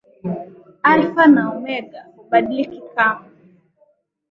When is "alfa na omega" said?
0.91-2.01